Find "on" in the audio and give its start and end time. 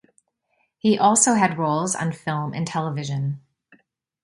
1.95-2.11